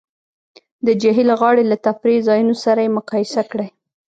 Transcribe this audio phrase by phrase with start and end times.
[0.85, 3.69] د جهیل غاړې له تفریح ځایونو سره یې مقایسه کړئ